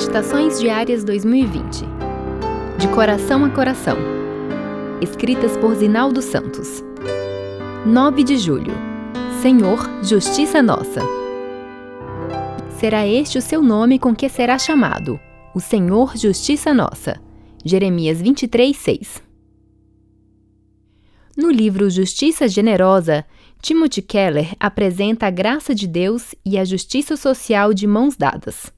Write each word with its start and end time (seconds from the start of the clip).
Meditações 0.00 0.58
Diárias 0.58 1.04
2020 1.04 1.84
De 2.78 2.88
Coração 2.88 3.44
a 3.44 3.50
Coração. 3.50 3.98
Escritas 4.98 5.58
por 5.58 5.74
Zinaldo 5.74 6.22
Santos. 6.22 6.82
9 7.84 8.24
de 8.24 8.38
julho. 8.38 8.72
Senhor, 9.42 9.78
Justiça 10.02 10.62
Nossa. 10.62 11.02
Será 12.78 13.06
este 13.06 13.36
o 13.36 13.42
seu 13.42 13.62
nome 13.62 13.98
com 13.98 14.16
que 14.16 14.26
será 14.30 14.58
chamado, 14.58 15.20
o 15.54 15.60
Senhor 15.60 16.16
Justiça 16.16 16.72
Nossa. 16.72 17.20
Jeremias 17.62 18.22
23, 18.22 18.74
6 18.74 19.22
No 21.36 21.50
livro 21.50 21.90
Justiça 21.90 22.48
Generosa, 22.48 23.26
Timothy 23.60 24.00
Keller 24.00 24.54
apresenta 24.58 25.26
a 25.26 25.30
graça 25.30 25.74
de 25.74 25.86
Deus 25.86 26.34
e 26.42 26.56
a 26.56 26.64
justiça 26.64 27.18
social 27.18 27.74
de 27.74 27.86
mãos 27.86 28.16
dadas. 28.16 28.72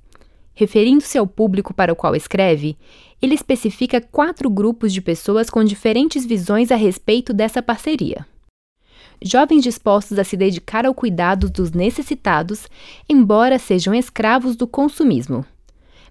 Referindo-se 0.55 1.17
ao 1.17 1.27
público 1.27 1.73
para 1.73 1.93
o 1.93 1.97
qual 1.97 2.15
escreve, 2.15 2.77
ele 3.21 3.35
especifica 3.35 4.01
quatro 4.01 4.51
grupos 4.51 4.93
de 4.93 5.01
pessoas 5.01 5.49
com 5.49 5.65
diferentes 5.65 6.27
visões 6.27 6.71
a 6.71 6.77
respeito 6.77 7.33
dessa 7.33 7.63
parceria. 7.63 8.27
Jovens 9.25 9.63
dispostos 9.63 10.19
a 10.19 10.25
se 10.25 10.37
dedicar 10.37 10.85
ao 10.85 10.93
cuidado 10.93 11.49
dos 11.49 11.71
necessitados, 11.71 12.67
embora 13.09 13.59
sejam 13.59 13.95
escravos 13.95 14.57
do 14.57 14.67
consumismo. 14.67 15.45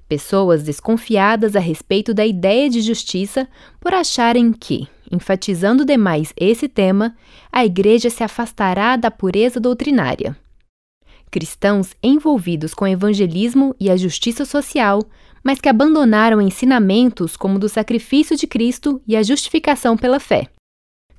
Pessoas 0.08 0.64
desconfiadas 0.64 1.56
a 1.56 1.60
respeito 1.60 2.14
da 2.14 2.26
ideia 2.26 2.70
de 2.70 2.82
justiça 2.82 3.48
por 3.80 3.94
acharem 3.94 4.52
que, 4.54 4.88
enfatizando 5.12 5.86
demais 5.86 6.34
esse 6.36 6.68
tema, 6.68 7.16
a 7.52 7.66
Igreja 7.66 8.10
se 8.10 8.24
afastará 8.24 8.96
da 8.96 9.12
pureza 9.12 9.60
doutrinária 9.60 10.36
cristãos 11.32 11.96
envolvidos 12.04 12.74
com 12.74 12.84
o 12.84 12.88
evangelismo 12.88 13.74
e 13.80 13.90
a 13.90 13.96
justiça 13.96 14.44
social, 14.44 15.02
mas 15.42 15.60
que 15.60 15.70
abandonaram 15.70 16.42
ensinamentos 16.42 17.38
como 17.38 17.56
o 17.56 17.60
do 17.60 17.70
sacrifício 17.70 18.36
de 18.36 18.46
Cristo 18.46 19.02
e 19.08 19.16
a 19.16 19.24
justificação 19.24 19.98
pela 19.98 20.20
fé. 20.20 20.50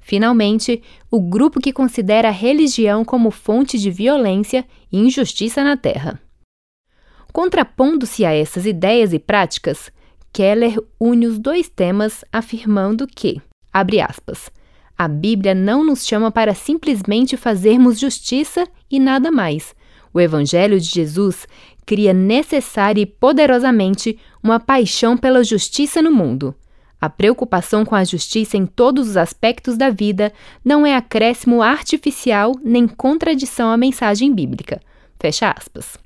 Finalmente, 0.01 0.83
o 1.11 1.21
grupo 1.21 1.61
que 1.61 1.73
considera 1.73 2.29
a 2.29 2.33
religião 2.33 3.05
como 3.05 3.31
fonte 3.31 3.79
de 3.79 3.91
violência 3.91 4.65
e 4.93 4.99
injustiça 4.99 5.65
na 5.65 5.77
Terra. 5.77 6.21
Contrapondo-se 7.33 8.25
a 8.25 8.33
essas 8.33 8.67
ideias 8.67 9.13
e 9.13 9.19
práticas, 9.19 9.91
Keller 10.33 10.79
une 11.01 11.27
os 11.27 11.39
dois 11.39 11.69
temas 11.69 12.25
afirmando 12.33 13.07
que, 13.07 13.41
abre 13.73 14.01
aspas, 14.01 14.51
a 14.99 15.09
Bíblia 15.09 15.55
não 15.55 15.85
nos 15.85 16.07
chama 16.07 16.31
para 16.31 16.55
simplesmente 16.55 17.37
fazermos 17.37 17.99
justiça 17.99 18.67
e 18.91 18.99
nada 18.99 19.31
mais, 19.31 19.75
o 20.13 20.21
Evangelho 20.21 20.79
de 20.79 20.87
Jesus 20.87 21.47
cria 21.85 22.13
necessária 22.13 23.01
e 23.01 23.07
poderosamente 23.07 24.19
uma 24.43 24.61
paixão 24.61 25.17
pela 25.17 25.43
justiça 25.43 26.01
no 26.01 26.13
mundo. 26.13 26.55
A 27.01 27.11
preocupação 27.11 27.85
com 27.85 27.97
a 27.97 28.05
justiça 28.05 28.57
em 28.57 28.65
todos 28.65 29.09
os 29.09 29.17
aspectos 29.17 29.77
da 29.77 29.91
vida 29.91 30.33
não 30.65 30.87
é 30.87 30.95
acréscimo 30.95 31.61
artificial 31.61 32.55
nem 32.63 32.87
contradição 32.87 33.71
à 33.71 33.77
mensagem 33.77 34.33
bíblica. 34.33 34.81
Fecha 35.19 35.51
aspas. 35.51 35.99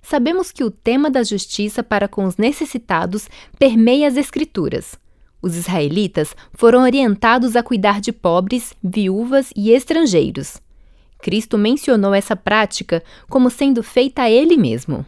Sabemos 0.00 0.50
que 0.50 0.64
o 0.64 0.70
tema 0.70 1.10
da 1.10 1.22
justiça 1.22 1.82
para 1.82 2.08
com 2.08 2.24
os 2.24 2.38
necessitados 2.38 3.28
permeia 3.58 4.08
as 4.08 4.16
Escrituras. 4.16 4.98
Os 5.42 5.56
israelitas 5.56 6.34
foram 6.52 6.82
orientados 6.82 7.54
a 7.54 7.62
cuidar 7.62 8.00
de 8.00 8.12
pobres, 8.12 8.74
viúvas 8.82 9.50
e 9.54 9.70
estrangeiros. 9.70 10.58
Cristo 11.22 11.58
mencionou 11.58 12.14
essa 12.14 12.34
prática 12.34 13.02
como 13.28 13.50
sendo 13.50 13.82
feita 13.82 14.22
a 14.22 14.30
ele 14.30 14.56
mesmo. 14.56 15.04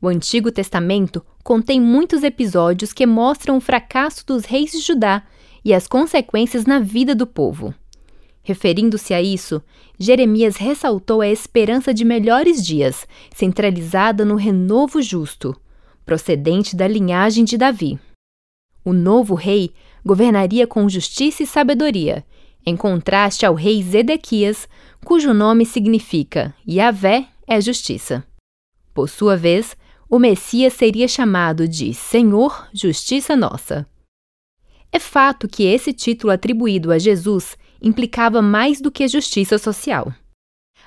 O 0.00 0.08
Antigo 0.08 0.50
Testamento 0.50 1.24
contém 1.44 1.80
muitos 1.80 2.22
episódios 2.22 2.92
que 2.92 3.04
mostram 3.06 3.58
o 3.58 3.60
fracasso 3.60 4.26
dos 4.26 4.44
reis 4.44 4.72
de 4.72 4.80
Judá 4.80 5.22
e 5.64 5.74
as 5.74 5.86
consequências 5.86 6.64
na 6.64 6.80
vida 6.80 7.14
do 7.14 7.26
povo. 7.26 7.74
Referindo-se 8.42 9.12
a 9.12 9.20
isso, 9.20 9.62
Jeremias 9.98 10.56
ressaltou 10.56 11.20
a 11.20 11.28
esperança 11.28 11.92
de 11.92 12.04
melhores 12.04 12.64
dias, 12.64 13.06
centralizada 13.34 14.24
no 14.24 14.36
renovo 14.36 15.02
justo, 15.02 15.54
procedente 16.06 16.74
da 16.74 16.88
linhagem 16.88 17.44
de 17.44 17.58
Davi. 17.58 17.98
O 18.82 18.94
novo 18.94 19.34
rei 19.34 19.74
governaria 20.04 20.66
com 20.66 20.88
justiça 20.88 21.42
e 21.42 21.46
sabedoria, 21.46 22.24
em 22.64 22.76
contraste 22.76 23.44
ao 23.44 23.54
rei 23.54 23.82
Zedequias, 23.82 24.68
cujo 25.04 25.32
nome 25.32 25.64
significa 25.64 26.54
Yahvé 26.68 27.26
é 27.46 27.60
justiça. 27.60 28.24
Por 28.94 29.08
sua 29.08 29.36
vez, 29.36 29.76
o 30.08 30.18
Messias 30.18 30.72
seria 30.72 31.06
chamado 31.06 31.68
de 31.68 31.94
Senhor 31.94 32.68
Justiça 32.72 33.36
Nossa. 33.36 33.86
É 34.92 34.98
fato 34.98 35.48
que 35.48 35.62
esse 35.62 35.92
título 35.92 36.32
atribuído 36.32 36.90
a 36.90 36.98
Jesus 36.98 37.56
implicava 37.80 38.42
mais 38.42 38.80
do 38.80 38.90
que 38.90 39.06
justiça 39.06 39.56
social. 39.56 40.12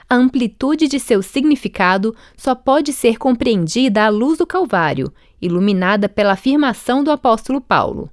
A 0.10 0.16
amplitude 0.16 0.88
de 0.88 1.00
seu 1.00 1.22
significado 1.24 2.14
só 2.36 2.54
pode 2.54 2.92
ser 2.92 3.18
compreendida 3.18 4.04
à 4.04 4.10
luz 4.10 4.38
do 4.38 4.46
Calvário, 4.46 5.12
iluminada 5.42 6.10
pela 6.10 6.34
afirmação 6.34 7.04
do 7.04 7.12
apóstolo 7.12 7.62
Paulo: 7.62 8.10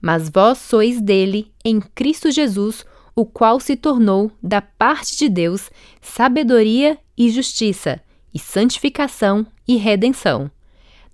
Mas 0.00 0.28
vós 0.28 0.58
sois 0.58 1.00
dele, 1.00 1.52
em 1.64 1.80
Cristo 1.80 2.30
Jesus, 2.30 2.86
o 3.14 3.24
qual 3.24 3.60
se 3.60 3.76
tornou, 3.76 4.30
da 4.42 4.60
parte 4.62 5.16
de 5.16 5.28
Deus, 5.28 5.70
sabedoria 6.00 6.98
e 7.16 7.30
justiça, 7.30 8.00
e 8.32 8.38
santificação 8.38 9.46
e 9.66 9.76
redenção. 9.76 10.50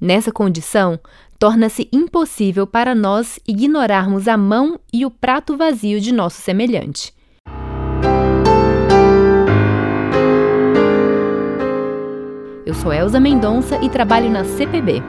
Nessa 0.01 0.31
condição, 0.31 0.99
torna-se 1.39 1.89
impossível 1.93 2.67
para 2.67 2.95
nós 2.95 3.39
ignorarmos 3.47 4.29
a 4.29 4.37
mão 4.37 4.79
e 4.93 5.05
o 5.05 5.11
prato 5.11 5.57
vazio 5.57 6.01
de 6.01 6.13
nosso 6.13 6.41
semelhante. 6.41 7.13
Eu 12.65 12.75
sou 12.75 12.93
Elza 12.93 13.19
Mendonça 13.19 13.83
e 13.83 13.89
trabalho 13.89 14.29
na 14.31 14.45
CPB. 14.45 15.03